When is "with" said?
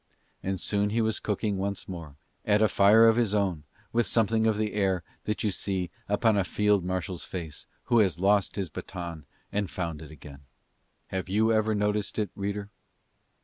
3.93-4.07